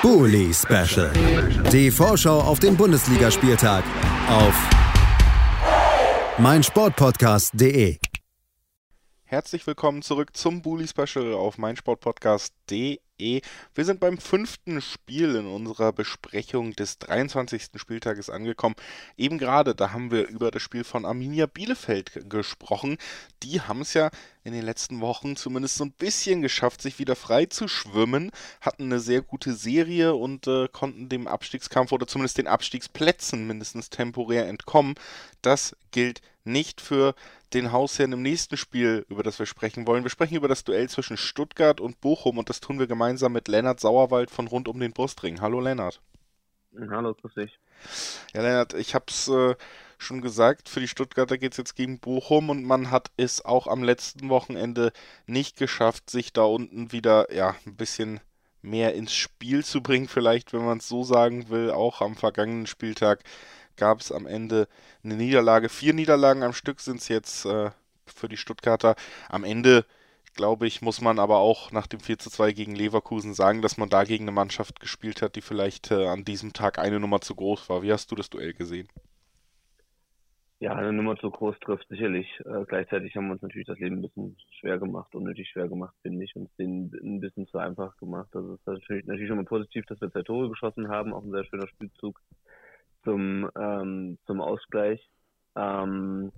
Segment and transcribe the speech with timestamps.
[0.00, 1.10] Bully Special.
[1.72, 3.82] Die Vorschau auf den Bundesligaspieltag
[4.28, 4.54] auf
[6.38, 7.98] meinsportpodcast.de.
[9.24, 13.40] Herzlich willkommen zurück zum Bully Special auf meinsportpodcast.de.
[13.74, 17.70] Wir sind beim fünften Spiel in unserer Besprechung des 23.
[17.74, 18.76] Spieltages angekommen.
[19.16, 22.98] Eben gerade, da haben wir über das Spiel von Arminia Bielefeld gesprochen.
[23.42, 24.10] Die haben es ja
[24.44, 28.30] in den letzten Wochen zumindest so ein bisschen geschafft, sich wieder frei zu schwimmen,
[28.60, 33.90] hatten eine sehr gute Serie und äh, konnten dem Abstiegskampf oder zumindest den Abstiegsplätzen mindestens
[33.90, 34.94] temporär entkommen.
[35.42, 37.14] Das gilt nicht für
[37.52, 40.02] den Hausherrn im nächsten Spiel, über das wir sprechen wollen.
[40.02, 43.48] Wir sprechen über das Duell zwischen Stuttgart und Bochum und das tun wir gemeinsam mit
[43.48, 45.40] Lennart Sauerwald von rund um den Brustring.
[45.40, 46.00] Hallo Lennart.
[46.90, 47.58] Hallo, grüß dich.
[48.34, 49.54] Ja, Lennart, ich hab's äh,
[49.98, 53.66] schon gesagt, für die Stuttgarter geht es jetzt gegen Bochum und man hat es auch
[53.66, 54.92] am letzten Wochenende
[55.26, 58.20] nicht geschafft, sich da unten wieder ja ein bisschen
[58.62, 61.70] mehr ins Spiel zu bringen, vielleicht, wenn man es so sagen will.
[61.70, 63.22] Auch am vergangenen Spieltag
[63.76, 64.68] gab es am Ende
[65.04, 65.68] eine Niederlage.
[65.68, 67.70] Vier Niederlagen am Stück sind es jetzt äh,
[68.06, 68.96] für die Stuttgarter.
[69.28, 69.86] Am Ende,
[70.34, 73.76] glaube ich, muss man aber auch nach dem 4 zu 2 gegen Leverkusen sagen, dass
[73.76, 77.20] man da gegen eine Mannschaft gespielt hat, die vielleicht äh, an diesem Tag eine Nummer
[77.20, 77.82] zu groß war.
[77.82, 78.88] Wie hast du das Duell gesehen?
[80.60, 82.26] Ja, eine Nummer zu groß trifft sicherlich.
[82.44, 85.94] Äh, gleichzeitig haben wir uns natürlich das Leben ein bisschen schwer gemacht, unnötig schwer gemacht,
[86.02, 88.28] finde ich, und denen ein bisschen zu einfach gemacht.
[88.34, 91.22] Also es ist natürlich, natürlich schon mal positiv, dass wir zwei Tore geschossen haben, auch
[91.22, 92.20] ein sehr schöner Spielzug
[93.04, 95.08] zum, ähm, zum Ausgleich.
[95.54, 96.32] Ähm,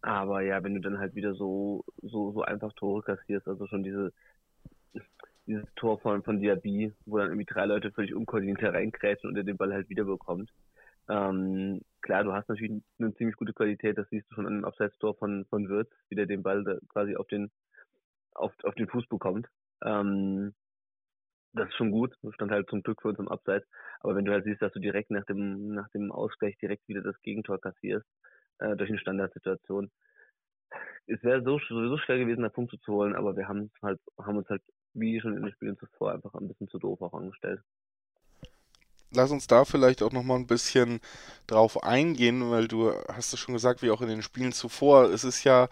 [0.00, 3.82] aber ja, wenn du dann halt wieder so, so, so einfach Tore kassierst, also schon
[3.82, 4.14] diese,
[5.46, 9.44] dieses Tor von, von Diaby, wo dann irgendwie drei Leute völlig unkoordiniert hereinkrätschen und er
[9.44, 10.50] den Ball halt wiederbekommt.
[11.10, 14.64] Ähm, klar, du hast natürlich eine ziemlich gute Qualität, das siehst du schon an dem
[14.64, 17.50] Abseits-Tor von, von Wirtz, wie der den Ball quasi auf den,
[18.34, 19.48] auf, auf den Fuß bekommt.
[19.84, 20.54] Ähm,
[21.54, 22.14] das ist schon gut.
[22.22, 23.66] Das stand halt zum Glück für uns im Abseits.
[24.00, 27.02] Aber wenn du halt siehst, dass du direkt nach dem, nach dem Ausgleich direkt wieder
[27.02, 28.06] das Gegentor kassierst,
[28.58, 29.90] äh, durch eine Standardsituation,
[31.06, 34.38] es wäre so, sowieso schwer gewesen, da Punkte zu holen, aber wir haben halt, haben
[34.38, 34.62] uns halt,
[34.94, 37.60] wie schon in den Spielen zuvor, einfach ein bisschen zu doof auch angestellt.
[39.14, 41.00] Lass uns da vielleicht auch nochmal ein bisschen
[41.46, 45.24] drauf eingehen, weil du hast es schon gesagt, wie auch in den Spielen zuvor, es
[45.24, 45.68] ist ja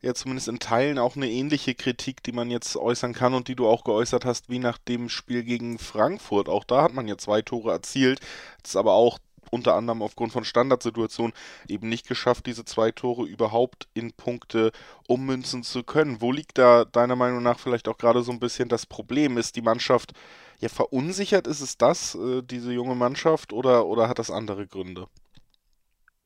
[0.00, 3.56] ja zumindest in Teilen auch eine ähnliche Kritik, die man jetzt äußern kann und die
[3.56, 6.48] du auch geäußert hast, wie nach dem Spiel gegen Frankfurt.
[6.48, 8.20] Auch da hat man ja zwei Tore erzielt,
[8.62, 9.18] das ist aber auch
[9.50, 11.32] unter anderem aufgrund von Standardsituationen
[11.68, 14.72] eben nicht geschafft, diese zwei Tore überhaupt in Punkte
[15.06, 16.20] ummünzen zu können.
[16.20, 19.38] Wo liegt da deiner Meinung nach vielleicht auch gerade so ein bisschen das Problem?
[19.38, 20.12] Ist die Mannschaft
[20.58, 21.46] ja verunsichert?
[21.46, 25.06] Ist es das, äh, diese junge Mannschaft, oder, oder hat das andere Gründe?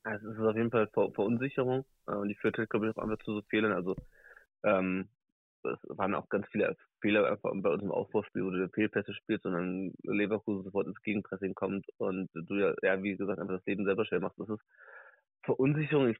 [0.03, 3.03] Also es ist auf jeden Fall Ver Verunsicherung äh, und die führt glaube ich, auch
[3.03, 3.71] einfach zu so Fehlern.
[3.71, 3.95] Also
[4.63, 5.07] ähm,
[5.65, 9.45] es waren auch ganz viele Fehler einfach bei uns im Aufbauspiel, wo du Fehlpässe spielst
[9.45, 13.65] und dann Leverkusen sofort ins Gegenpressing kommt und du ja, ja, wie gesagt, einfach das
[13.65, 14.39] Leben selber schwer machst.
[14.39, 14.61] Das ist
[15.43, 16.09] Verunsicherung.
[16.09, 16.17] Ich,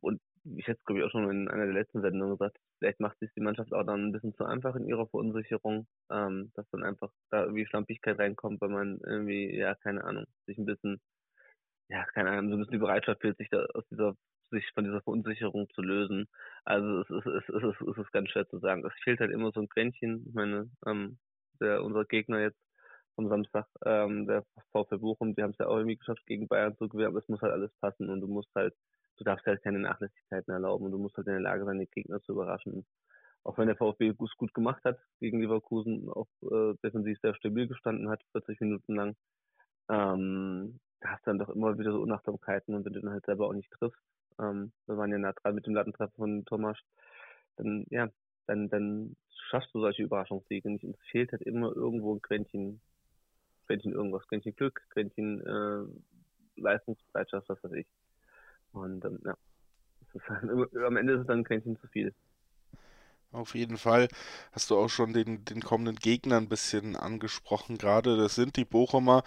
[0.00, 3.00] und ich hätte es, glaube ich, auch schon in einer der letzten Sendungen gesagt, vielleicht
[3.00, 6.68] macht sich die Mannschaft auch dann ein bisschen zu einfach in ihrer Verunsicherung, ähm, dass
[6.70, 11.00] dann einfach da irgendwie Schlampigkeit reinkommt, weil man irgendwie, ja, keine Ahnung, sich ein bisschen
[11.88, 14.14] ja, keine Ahnung, so ein bisschen die Bereitschaft fehlt, sich da aus dieser,
[14.54, 16.28] sich von dieser Verunsicherung zu lösen.
[16.64, 18.84] Also es ist, es ist, es ist, ganz schwer zu sagen.
[18.84, 20.24] Es fehlt halt immer so ein Quäntchen.
[20.28, 21.18] Ich meine, ähm,
[21.60, 22.58] der, unser Gegner jetzt
[23.16, 26.76] am Samstag, ähm, der VfB Bochum, die haben es ja auch irgendwie geschafft, gegen Bayern
[26.76, 28.74] zu gewinnen, aber es muss halt alles passen und du musst halt,
[29.18, 31.90] du darfst halt keine Nachlässigkeiten erlauben und du musst halt in der Lage sein, den
[31.90, 32.84] Gegner zu überraschen.
[33.44, 37.68] Auch wenn der VfB es gut gemacht hat gegen Leverkusen, auch äh, defensiv sehr stabil
[37.68, 39.16] gestanden hat, 40 Minuten lang,
[39.90, 43.46] ähm, hast du dann doch immer wieder so Unachtsamkeiten und wenn du dann halt selber
[43.46, 44.00] auch nicht triffst,
[44.40, 46.78] ähm, wir waren ja nah dran mit dem Lattentreffer von Thomas,
[47.56, 48.08] dann, ja,
[48.46, 49.16] dann, dann
[49.48, 52.80] schaffst du solche Überraschungssiege nicht und es fehlt halt immer irgendwo ein Quäntchen,
[53.66, 57.86] Quäntchen irgendwas, Quäntchen Glück, Quäntchen äh, Leistungsbereitschaft, was weiß ich.
[58.72, 59.36] Und ähm, ja,
[60.28, 60.50] halt,
[60.86, 62.14] am Ende ist es dann ein Quäntchen zu viel.
[63.34, 64.06] Auf jeden Fall
[64.52, 67.78] hast du auch schon den, den kommenden Gegner ein bisschen angesprochen.
[67.78, 69.24] Gerade das sind die Bochumer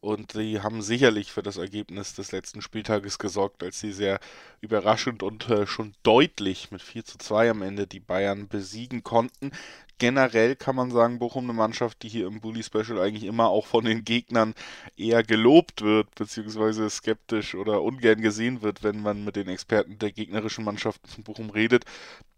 [0.00, 4.18] und die haben sicherlich für das Ergebnis des letzten Spieltages gesorgt, als sie sehr
[4.60, 9.52] überraschend und äh, schon deutlich mit 4 zu 2 am Ende die Bayern besiegen konnten.
[9.98, 13.66] Generell kann man sagen, Bochum eine Mannschaft, die hier im Bully Special eigentlich immer auch
[13.66, 14.54] von den Gegnern
[14.96, 20.10] eher gelobt wird, beziehungsweise skeptisch oder ungern gesehen wird, wenn man mit den Experten der
[20.10, 21.84] gegnerischen Mannschaften von Bochum redet.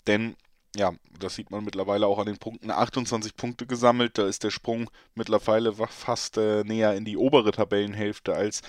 [0.06, 0.36] Denn
[0.76, 2.70] ja, das sieht man mittlerweile auch an den Punkten.
[2.70, 8.34] 28 Punkte gesammelt, da ist der Sprung mittlerweile fast äh, näher in die obere Tabellenhälfte
[8.34, 8.62] als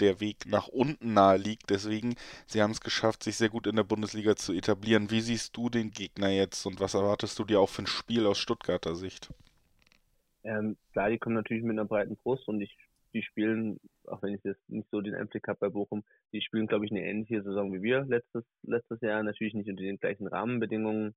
[0.00, 1.70] der Weg nach unten nahe liegt.
[1.70, 2.14] Deswegen,
[2.46, 5.10] sie haben es geschafft, sich sehr gut in der Bundesliga zu etablieren.
[5.10, 8.26] Wie siehst du den Gegner jetzt und was erwartest du dir auch für ein Spiel
[8.26, 9.30] aus Stuttgarter Sicht?
[10.44, 12.76] Ähm, klar, die kommen natürlich mit einer breiten Brust und ich,
[13.14, 16.02] die spielen, auch wenn ich jetzt nicht so den Einblick habe bei Bochum,
[16.32, 19.22] die spielen, glaube ich, eine ähnliche Saison wie wir letztes, letztes Jahr.
[19.22, 21.14] Natürlich nicht unter den gleichen Rahmenbedingungen,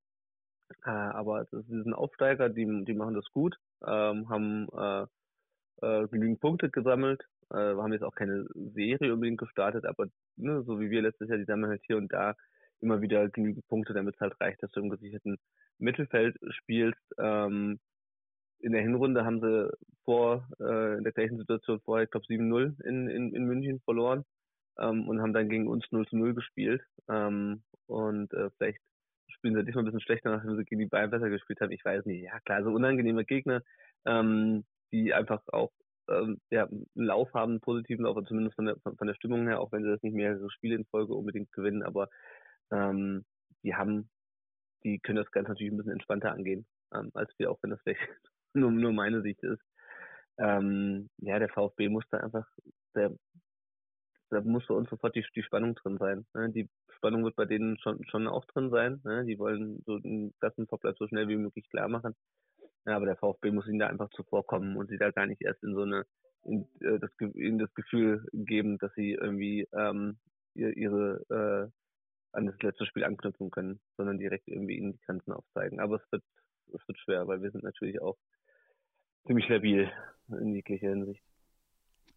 [0.86, 5.06] äh, aber das sind Aufsteiger, die, die machen das gut, ähm, haben äh,
[5.82, 10.08] äh, genügend Punkte gesammelt, äh, haben jetzt auch keine Serie unbedingt gestartet, aber
[10.38, 12.36] ne, so wie wir letztes Jahr, die sammeln halt hier und da
[12.82, 15.38] immer wieder genügend Punkte, damit es halt reicht, dass du im gesicherten
[15.78, 17.02] Mittelfeld spielst.
[17.18, 17.80] Ähm,
[18.60, 19.72] in der Hinrunde haben sie
[20.06, 24.24] vor, äh, in der gleichen Situation vorher, ich glaube 7-0 in, in, in München verloren
[24.80, 26.82] ähm, und haben dann gegen uns 0 0 gespielt.
[27.10, 28.82] Ähm, und äh, vielleicht
[29.46, 31.72] spielen sie diesmal ein bisschen schlechter, nachdem sie gegen die Bayern besser gespielt haben.
[31.72, 32.24] Ich weiß nicht.
[32.24, 33.62] Ja klar, so unangenehme Gegner,
[34.06, 35.72] ähm, die einfach auch
[36.10, 39.60] ähm, ja, einen Lauf haben, einen positiven Lauf, zumindest von der, von der Stimmung her,
[39.60, 42.10] auch wenn sie das nicht mehrere Spiele in Folge unbedingt gewinnen, aber
[42.72, 43.24] ähm,
[43.62, 44.10] die haben,
[44.84, 46.66] die können das Ganze natürlich ein bisschen entspannter angehen,
[46.96, 48.02] ähm, als wir, auch wenn das vielleicht
[48.56, 49.62] nur, nur meine Sicht ist.
[50.40, 52.48] Ähm, ja, der VfB muss da einfach,
[52.96, 53.12] der,
[54.36, 56.26] da muss für uns sofort die, die Spannung drin sein.
[56.34, 56.52] Ne?
[56.52, 59.00] Die Spannung wird bei denen schon, schon auch drin sein.
[59.04, 59.26] Ne?
[59.26, 62.16] Die wollen so den Klassenverbleib so schnell wie möglich klar machen.
[62.86, 65.64] Ja, aber der VfB muss ihnen da einfach zuvorkommen und sie da gar nicht erst
[65.64, 66.06] in so eine,
[66.44, 70.20] in, äh, das, ihnen das Gefühl geben, dass sie irgendwie ähm,
[70.54, 71.72] ihre, äh,
[72.34, 75.80] an das letzte Spiel anknüpfen können, sondern direkt irgendwie ihnen die Grenzen aufzeigen.
[75.80, 76.24] Aber es wird,
[76.74, 78.18] es wird schwer, weil wir sind natürlich auch
[79.26, 79.90] ziemlich labil
[80.28, 81.24] in jeglicher Hinsicht.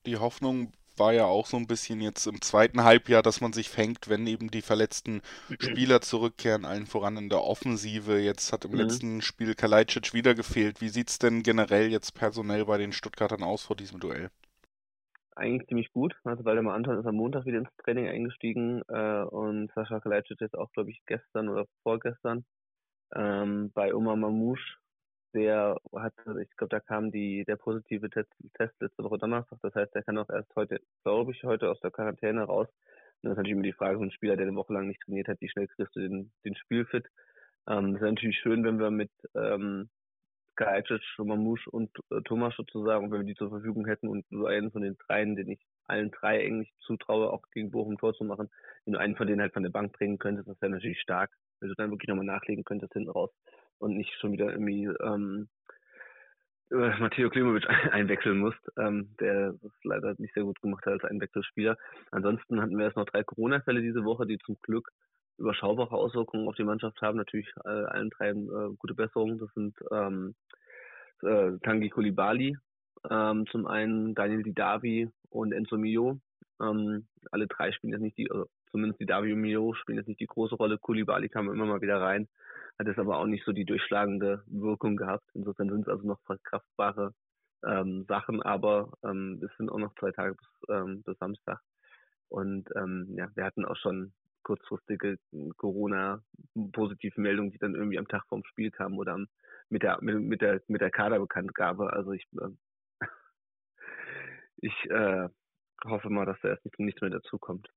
[0.04, 3.68] Die Hoffnung war ja auch so ein bisschen jetzt im zweiten Halbjahr, dass man sich
[3.68, 5.22] fängt, wenn eben die verletzten
[5.60, 8.18] Spieler zurückkehren, allen voran in der Offensive.
[8.18, 8.78] Jetzt hat im mhm.
[8.78, 10.80] letzten Spiel Kalajdzic wieder gefehlt.
[10.80, 14.30] Wie sieht es denn generell jetzt personell bei den Stuttgartern aus vor diesem Duell?
[15.38, 16.14] eigentlich ziemlich gut.
[16.24, 20.58] Also Waldemar Anton ist am Montag wieder ins Training eingestiegen äh, und Sascha Kalajdzic jetzt
[20.58, 22.44] auch, glaube ich, gestern oder vorgestern.
[23.14, 24.76] Ähm, bei Omar Mamouche,
[25.34, 29.58] der hat, ich glaube, da kam die, der positive Test, Test letzte Woche Donnerstag.
[29.62, 32.68] Das heißt, der kann auch erst heute, glaube ich, heute aus der Quarantäne raus.
[33.22, 35.00] Und das ist natürlich immer die Frage, so ein Spieler, der eine Woche lang nicht
[35.02, 37.06] trainiert hat, wie schnell kriegst du den, den Spielfit?
[37.68, 39.90] Ähm, das ist natürlich schön, wenn wir mit ähm,
[40.56, 44.72] Kalajdzic, Mamouche und äh, Thomas sozusagen, wenn wir die zur Verfügung hätten und so einen
[44.72, 48.50] von den dreien, den ich allen drei eigentlich zutraue, auch gegen Bochum Tor zu machen,
[48.84, 51.30] wenn du einen von denen halt von der Bank bringen könntest, das wäre natürlich stark,
[51.60, 53.30] wenn du dann wirklich nochmal nachlegen könntest hinten raus
[53.78, 55.48] und nicht schon wieder irgendwie ähm,
[56.70, 61.04] äh, Matteo Klimovic einwechseln musst, ähm, der das leider nicht sehr gut gemacht hat als
[61.04, 61.76] Einwechselspieler.
[62.10, 64.90] Ansonsten hatten wir jetzt noch drei Corona-Fälle diese Woche, die zum Glück
[65.38, 67.16] überschaubare Auswirkungen auf die Mannschaft haben.
[67.16, 69.38] Natürlich äh, allen drei äh, gute Besserungen.
[69.38, 70.34] Das sind ähm,
[71.22, 72.56] äh, Tangi Kulibali,
[73.10, 76.20] ähm, zum einen Daniel Didavi und Enzo Mio.
[76.60, 80.20] Ähm, alle drei spielen jetzt nicht die, also zumindest Didavi und Mio spielen jetzt nicht
[80.20, 80.78] die große Rolle.
[80.78, 82.28] Kulibali kam immer mal wieder rein,
[82.78, 85.28] hat jetzt aber auch nicht so die durchschlagende Wirkung gehabt.
[85.34, 87.12] Insofern sind es also noch verkraftbare
[87.64, 91.60] ähm, Sachen, aber ähm, es sind auch noch zwei Tage bis, ähm, bis Samstag.
[92.28, 95.18] Und ähm, ja, wir hatten auch schon kurzfristige
[95.56, 99.18] Corona-Positivmeldungen, die dann irgendwie am Tag vorm Spiel kamen oder
[99.68, 101.92] mit der mit, mit der mit der Kaderbekanntgabe.
[101.92, 102.48] Also ich äh,
[104.58, 105.28] ich äh,
[105.84, 107.68] hoffe mal, dass da erst nicht, nicht mehr dazukommt.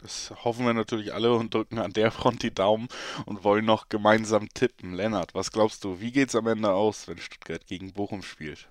[0.00, 2.88] Das hoffen wir natürlich alle und drücken an der Front die Daumen
[3.26, 4.94] und wollen noch gemeinsam tippen.
[4.94, 8.68] Lennart, was glaubst du, wie geht es am Ende aus, wenn Stuttgart gegen Bochum spielt?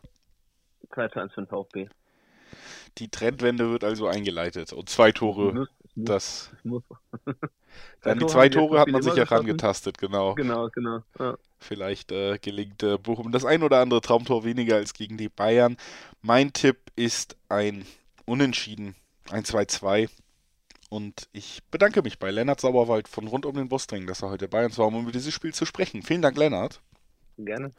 [0.93, 1.89] 2 zu 1 für den VfB.
[2.97, 6.51] Die Trendwende wird also eingeleitet und zwei Tore muss, das.
[8.01, 10.35] Dann die zwei Tore hat man sich herangetastet, genau.
[10.35, 11.01] Genau, genau.
[11.17, 11.37] Ja.
[11.59, 15.77] Vielleicht äh, gelingt äh, Bochum das ein oder andere Traumtor weniger als gegen die Bayern.
[16.21, 17.85] Mein Tipp ist ein
[18.25, 18.95] Unentschieden,
[19.29, 20.09] ein 2-2.
[20.91, 24.49] Und ich bedanke mich bei Lennart Sauerwald von Rund um den Brustring, dass er heute
[24.49, 26.03] bei uns war, um über dieses Spiel zu sprechen.
[26.03, 26.81] Vielen Dank, Lennart.
[27.37, 27.71] Gerne.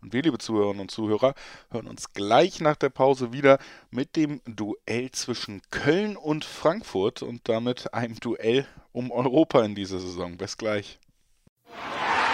[0.00, 1.34] Und wir, liebe Zuhörerinnen und Zuhörer,
[1.72, 3.58] hören uns gleich nach der Pause wieder
[3.90, 9.98] mit dem Duell zwischen Köln und Frankfurt und damit einem Duell um Europa in dieser
[9.98, 10.36] Saison.
[10.36, 11.00] Bis gleich.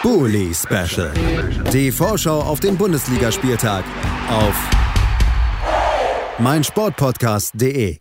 [0.03, 1.15] Bully Special.
[1.73, 3.87] Die Vorschau auf den Bundesligaspieltag
[4.29, 4.71] auf
[6.39, 7.99] meinsportpodcast.de.